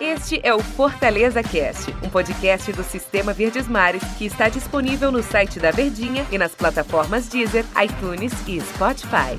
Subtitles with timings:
[0.00, 5.22] Este é o Fortaleza Cast, um podcast do Sistema Verdes Mares que está disponível no
[5.22, 9.38] site da Verdinha e nas plataformas Deezer, iTunes e Spotify.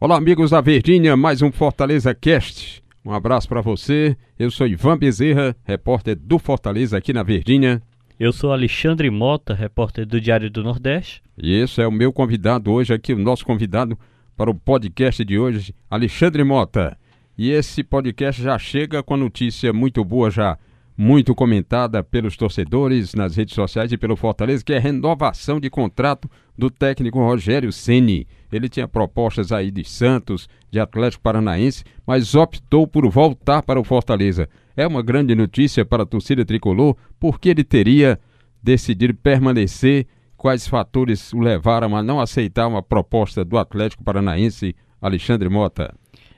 [0.00, 2.82] Olá, amigos da Verdinha, mais um Fortaleza Cast.
[3.04, 4.16] Um abraço para você.
[4.38, 7.82] Eu sou Ivan Bezerra, repórter do Fortaleza aqui na Verdinha.
[8.18, 11.22] Eu sou Alexandre Mota, repórter do Diário do Nordeste.
[11.36, 13.98] E esse é o meu convidado hoje aqui, o nosso convidado
[14.36, 16.96] para o podcast de hoje, Alexandre Mota.
[17.38, 20.58] E esse podcast já chega com a notícia muito boa, já
[20.96, 25.68] muito comentada pelos torcedores nas redes sociais e pelo Fortaleza, que é a renovação de
[25.68, 28.26] contrato do técnico Rogério Ceni.
[28.50, 33.84] Ele tinha propostas aí de Santos, de Atlético Paranaense, mas optou por voltar para o
[33.84, 34.48] Fortaleza.
[34.76, 38.18] É uma grande notícia para a torcida tricolor, porque ele teria
[38.62, 45.48] decidido permanecer quais fatores o levaram a não aceitar uma proposta do Atlético Paranaense, Alexandre
[45.48, 45.94] Mota?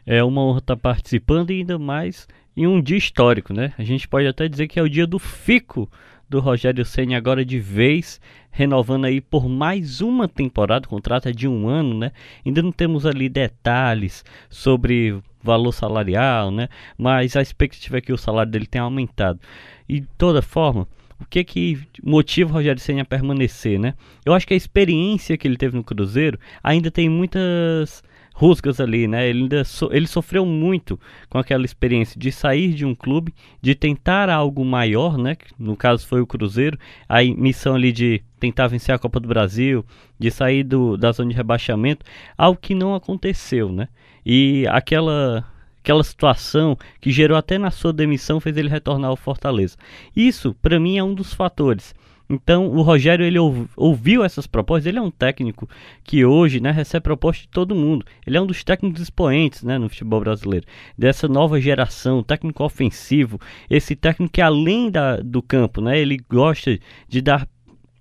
[0.06, 3.72] É uma honra estar participando ainda mais em um dia histórico, né?
[3.78, 5.88] A gente pode até dizer que é o dia do fico
[6.28, 11.32] do Rogério Ceni agora de vez, renovando aí por mais uma temporada, o contrato é
[11.32, 12.12] de um ano, né?
[12.44, 16.68] Ainda não temos ali detalhes sobre valor salarial, né?
[16.96, 19.40] Mas a expectativa é que o salário dele tenha aumentado.
[19.88, 20.86] E de toda forma,
[21.20, 23.94] o que que motiva o Rogério Senna a permanecer, né?
[24.24, 28.02] Eu acho que a experiência que ele teve no Cruzeiro ainda tem muitas
[28.38, 29.28] rusgas ali, né?
[29.28, 33.74] Ele ainda so, ele sofreu muito com aquela experiência de sair de um clube, de
[33.74, 35.36] tentar algo maior, né?
[35.58, 39.84] No caso foi o Cruzeiro, a missão ali de tentar vencer a Copa do Brasil,
[40.16, 43.88] de sair do, da zona de rebaixamento, algo que não aconteceu, né?
[44.24, 45.44] E aquela
[45.82, 49.76] aquela situação que gerou até na sua demissão fez ele retornar ao Fortaleza.
[50.14, 51.94] Isso, para mim, é um dos fatores.
[52.30, 54.86] Então, o Rogério ele ouviu essas propostas.
[54.86, 55.68] Ele é um técnico
[56.04, 58.04] que hoje né, recebe propostas de todo mundo.
[58.26, 60.66] Ele é um dos técnicos expoentes né, no futebol brasileiro.
[60.96, 63.40] Dessa nova geração, técnico ofensivo.
[63.70, 67.48] Esse técnico que, além da, do campo, né, ele gosta de dar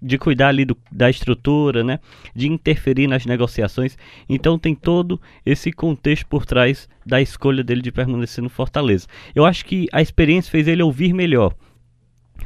[0.08, 2.00] de cuidar ali do, da estrutura, né?
[2.34, 3.98] De interferir nas negociações.
[4.28, 9.08] Então tem todo esse contexto por trás da escolha dele de permanecer no Fortaleza.
[9.36, 11.54] Eu acho que a experiência fez ele ouvir melhor,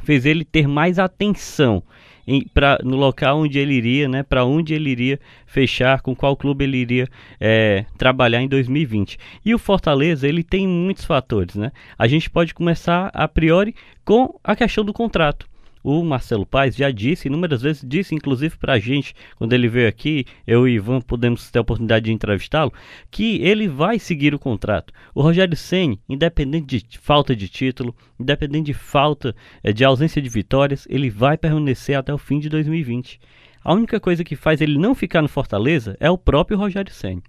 [0.02, 1.82] fez ele ter mais atenção
[2.26, 4.22] em, pra, no local onde ele iria, né?
[4.22, 7.08] Para onde ele iria fechar, com qual clube ele iria
[7.40, 9.18] é, trabalhar em 2020.
[9.44, 11.72] E o Fortaleza ele tem muitos fatores, né?
[11.98, 13.74] A gente pode começar a priori
[14.04, 15.51] com a questão do contrato
[15.82, 19.88] o Marcelo Paes já disse inúmeras vezes, disse inclusive para a gente, quando ele veio
[19.88, 22.72] aqui, eu e Ivan podemos ter a oportunidade de entrevistá-lo,
[23.10, 24.92] que ele vai seguir o contrato.
[25.14, 30.28] O Rogério Senni, independente de falta de título, independente de falta eh, de ausência de
[30.28, 33.20] vitórias, ele vai permanecer até o fim de 2020.
[33.64, 37.22] A única coisa que faz ele não ficar no Fortaleza é o próprio Rogério Senni.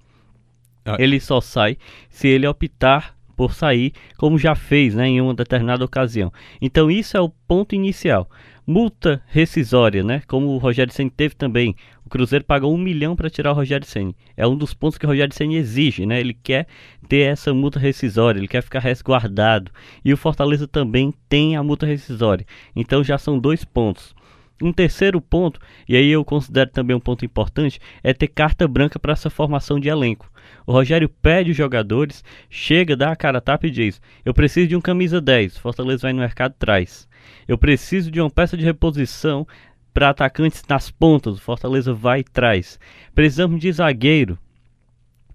[0.86, 0.98] Ah.
[1.00, 1.78] Ele só sai
[2.10, 6.32] se ele optar por sair, como já fez né, em uma determinada ocasião.
[6.62, 8.30] Então isso é o ponto inicial.
[8.66, 10.22] Multa rescisória, né?
[10.26, 11.76] Como o Rogério Senna teve também.
[12.06, 14.14] O Cruzeiro pagou um milhão para tirar o Rogério Senna.
[14.38, 16.20] É um dos pontos que o Rogério Senna exige, né?
[16.20, 16.68] Ele quer
[17.10, 19.70] ter essa multa rescisória, ele quer ficar resguardado.
[20.04, 22.46] E o Fortaleza também tem a multa rescisória.
[22.74, 24.16] Então já são dois pontos.
[24.64, 25.60] Um terceiro ponto,
[25.90, 29.78] e aí eu considero também um ponto importante, é ter carta branca para essa formação
[29.78, 30.32] de elenco.
[30.66, 34.66] O Rogério pede os jogadores, chega, dá a cara a tapa e diz: Eu preciso
[34.66, 35.58] de um camisa 10.
[35.58, 37.10] Fortaleza vai no mercado traz.
[37.46, 39.46] Eu preciso de uma peça de reposição
[39.94, 41.42] para atacantes nas pontas.
[41.42, 42.80] Fortaleza vai e traz.
[43.14, 44.40] Precisamos de zagueiro.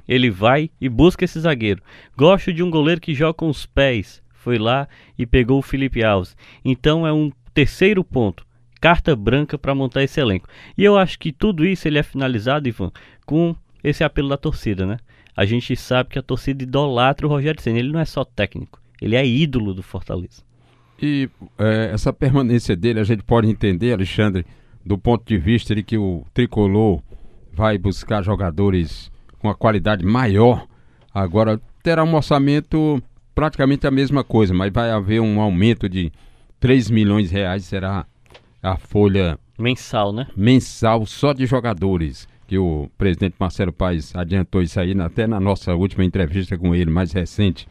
[0.08, 1.82] Ele vai e busca esse zagueiro.
[2.16, 4.22] Gosto de um goleiro que joga com os pés.
[4.32, 6.34] Foi lá e pegou o Felipe Alves.
[6.64, 8.47] Então é um terceiro ponto
[8.80, 10.48] carta branca para montar esse elenco.
[10.76, 12.90] E eu acho que tudo isso ele é finalizado, Ivan,
[13.26, 14.98] com esse apelo da torcida, né?
[15.36, 17.78] A gente sabe que a torcida idolatra o Rogério Senna.
[17.78, 20.42] Ele não é só técnico, ele é ídolo do Fortaleza.
[21.00, 24.44] E é, essa permanência dele, a gente pode entender, Alexandre,
[24.84, 27.00] do ponto de vista de que o tricolor
[27.52, 30.66] vai buscar jogadores com a qualidade maior.
[31.14, 33.00] Agora terá um orçamento
[33.34, 36.10] praticamente a mesma coisa, mas vai haver um aumento de
[36.58, 38.04] 3 milhões de reais, será
[38.72, 40.26] a folha mensal, né?
[40.36, 42.28] Mensal só de jogadores.
[42.46, 46.90] Que o presidente Marcelo Paes adiantou isso aí até na nossa última entrevista com ele,
[46.90, 47.68] mais recente.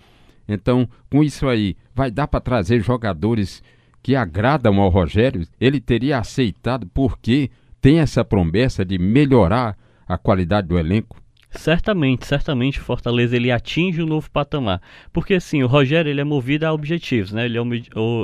[0.47, 3.63] Então, com isso aí, vai dar para trazer jogadores
[4.03, 5.47] que agradam ao Rogério?
[5.59, 7.49] Ele teria aceitado porque
[7.81, 9.75] tem essa promessa de melhorar
[10.07, 11.17] a qualidade do elenco?
[11.57, 14.81] Certamente, certamente o Fortaleza ele atinge um novo patamar.
[15.11, 17.45] Porque assim, o Rogério ele é movido a objetivos, né?
[17.45, 17.73] Ele é, um,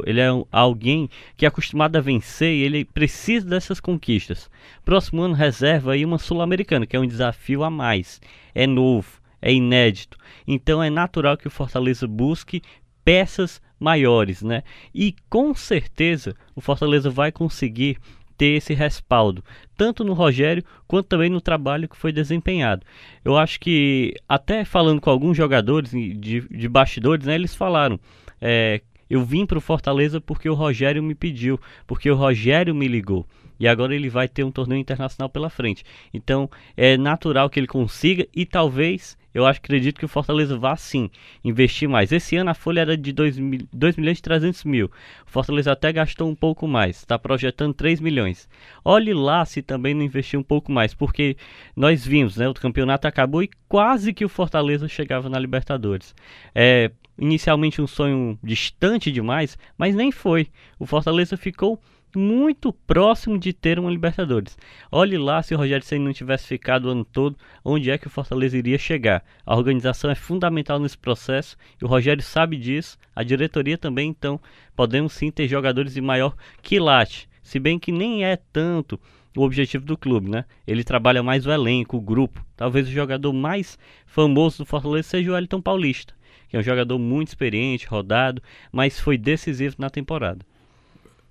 [0.06, 4.50] ele é um, alguém que é acostumado a vencer e ele precisa dessas conquistas.
[4.86, 8.22] Próximo ano reserva aí uma Sul-Americana, que é um desafio a mais.
[8.54, 10.18] É novo, é inédito.
[10.48, 12.62] Então é natural que o Fortaleza busque
[13.04, 14.64] peças maiores, né?
[14.94, 17.98] E com certeza o Fortaleza vai conseguir
[18.38, 19.44] ter esse respaldo,
[19.78, 22.86] tanto no Rogério quanto também no trabalho que foi desempenhado.
[23.24, 28.00] Eu acho que, até falando com alguns jogadores de, de bastidores, né, eles falaram.
[28.42, 32.88] É, eu vim para o Fortaleza porque o Rogério me pediu, porque o Rogério me
[32.88, 33.28] ligou.
[33.60, 35.84] E agora ele vai ter um torneio internacional pela frente.
[36.14, 40.76] Então é natural que ele consiga e talvez eu acho, acredito que o Fortaleza vá
[40.76, 41.10] sim
[41.44, 42.12] investir mais.
[42.12, 44.88] Esse ano a folha era de 2, milhões e 300 mil.
[45.26, 48.48] O Fortaleza até gastou um pouco mais, está projetando 3 milhões.
[48.84, 51.36] Olhe lá se também não investir um pouco mais, porque
[51.76, 52.48] nós vimos, né?
[52.48, 56.16] O campeonato acabou e quase que o Fortaleza chegava na Libertadores.
[56.54, 60.48] É inicialmente um sonho distante demais, mas nem foi.
[60.80, 61.80] O Fortaleza ficou
[62.16, 64.58] muito próximo de ter uma Libertadores.
[64.92, 68.08] Olhe lá se o Rogério Senna não tivesse ficado o ano todo, onde é que
[68.08, 69.24] o Fortaleza iria chegar.
[69.46, 74.40] A organização é fundamental nesse processo e o Rogério sabe disso, a diretoria também, então
[74.76, 79.00] podemos sim ter jogadores de maior quilate, se bem que nem é tanto
[79.36, 80.46] o objetivo do clube, né?
[80.66, 82.46] Ele trabalha mais o elenco, o grupo.
[82.56, 86.14] Talvez o jogador mais famoso do Fortaleza seja o Elton Paulista,
[86.48, 90.46] que é um jogador muito experiente, rodado, mas foi decisivo na temporada.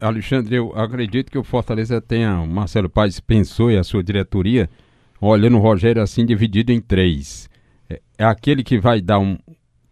[0.03, 4.69] Alexandre, eu acredito que o Fortaleza tenha, o Marcelo Paes pensou e a sua diretoria,
[5.21, 7.49] olhando o Rogério assim dividido em três.
[7.89, 9.39] É, é aquele que vai dar um,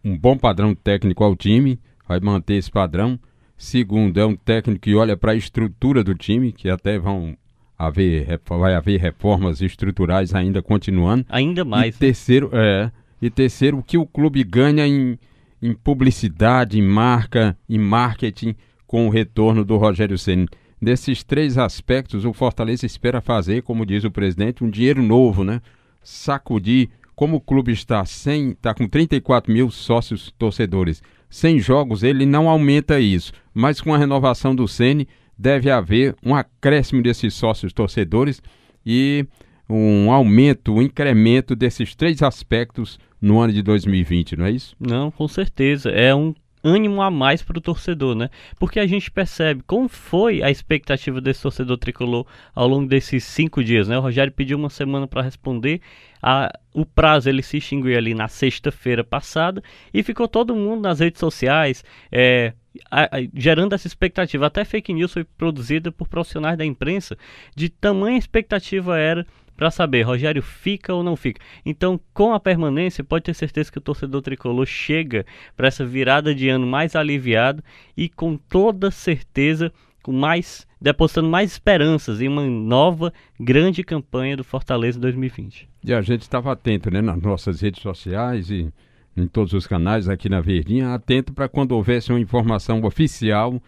[0.03, 3.17] um bom padrão técnico ao time, vai manter esse padrão.
[3.57, 7.37] Segundo, é um técnico que olha para a estrutura do time, que até vão
[7.77, 11.25] haver, vai haver reformas estruturais ainda continuando.
[11.29, 11.95] Ainda mais.
[11.95, 12.91] E terceiro, é,
[13.21, 15.17] e terceiro, o que o clube ganha em,
[15.61, 18.55] em publicidade, em marca, em marketing
[18.91, 20.49] com o retorno do Rogério Ceni.
[20.81, 25.61] Desses três aspectos, o Fortaleza espera fazer, como diz o presidente, um dinheiro novo, né?
[26.03, 32.25] Sacudir, como o clube está sem, está com 34 mil sócios torcedores, sem jogos, ele
[32.25, 33.31] não aumenta isso.
[33.53, 38.41] Mas com a renovação do Ceni, deve haver um acréscimo desses sócios torcedores
[38.85, 39.25] e
[39.69, 44.75] um aumento, um incremento desses três aspectos no ano de 2020, não é isso?
[44.77, 45.89] Não, com certeza.
[45.91, 48.29] É um ânimo a mais para o torcedor, né?
[48.59, 53.63] Porque a gente percebe como foi a expectativa desse torcedor tricolor ao longo desses cinco
[53.63, 53.97] dias, né?
[53.97, 55.81] O Rogério pediu uma semana para responder,
[56.21, 59.63] a, o prazo ele se extinguiu ali na sexta-feira passada
[59.93, 62.53] e ficou todo mundo nas redes sociais, é,
[62.89, 64.45] a, a, gerando essa expectativa.
[64.45, 67.17] Até fake news foi produzida por profissionais da imprensa,
[67.55, 69.25] de tamanha expectativa era
[69.61, 71.39] para saber, Rogério fica ou não fica.
[71.63, 75.23] Então, com a permanência, pode ter certeza que o torcedor tricolor chega
[75.55, 77.63] para essa virada de ano mais aliviado
[77.95, 79.71] e com toda certeza
[80.01, 85.69] com mais depositando mais esperanças em uma nova grande campanha do Fortaleza 2020.
[85.83, 88.73] E a gente estava atento, né, nas nossas redes sociais e
[89.15, 93.61] em todos os canais aqui na Verdinha, atento para quando houvesse uma informação oficial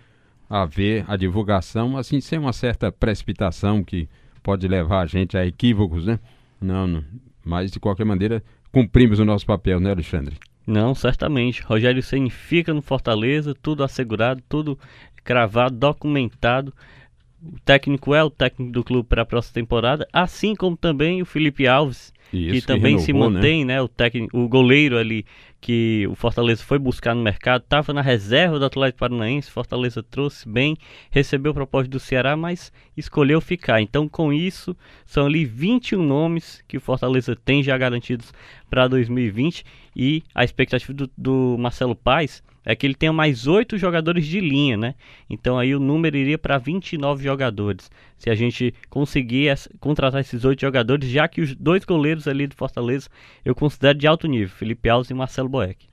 [0.49, 4.09] haver a divulgação, assim sem uma certa precipitação que
[4.43, 6.19] pode levar a gente a equívocos, né?
[6.61, 7.03] Não, não.
[7.43, 10.37] Mas de qualquer maneira, cumprimos o nosso papel, né, Alexandre?
[10.67, 11.63] Não, certamente.
[11.63, 14.77] Rogério Ceni fica no Fortaleza, tudo assegurado, tudo
[15.23, 16.73] cravado, documentado.
[17.41, 21.25] O técnico é o técnico do clube para a próxima temporada, assim como também o
[21.25, 23.75] Felipe Alves, Isso, que também que renovou, se mantém, né?
[23.75, 23.81] né?
[23.81, 25.25] O técnico, o goleiro ali
[25.63, 30.45] que o Fortaleza foi buscar no mercado, estava na reserva do Atlético Paranaense, Fortaleza trouxe
[30.45, 30.75] bem,
[31.09, 33.79] recebeu proposta do Ceará, mas escolheu ficar.
[33.79, 38.33] Então, com isso, são ali 21 nomes que o Fortaleza tem já garantidos
[38.69, 39.63] para 2020
[39.95, 44.39] e a expectativa do, do Marcelo Paes é que ele tenha mais oito jogadores de
[44.39, 44.95] linha, né?
[45.29, 47.91] Então aí o número iria para 29 jogadores.
[48.17, 52.55] Se a gente conseguir contratar esses oito jogadores, já que os dois goleiros ali do
[52.55, 53.09] Fortaleza
[53.43, 55.87] eu considero de alto nível, Felipe Alves e Marcelo Boeck.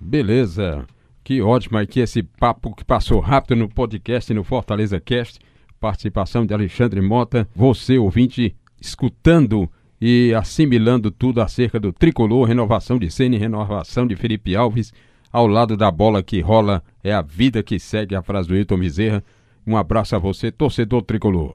[0.00, 0.86] Beleza.
[1.22, 5.38] Que ótimo aqui esse papo que passou rápido no podcast no Fortaleza Cast.
[5.78, 13.10] Participação de Alexandre Mota, você ouvinte escutando e assimilando tudo acerca do tricolor, renovação de
[13.10, 14.92] Ceni, renovação de Felipe Alves
[15.32, 18.78] ao lado da bola que rola é a vida que segue a frase do Hilton
[18.78, 19.24] Bezerra.
[19.66, 21.54] Um abraço a você, torcedor tricolor.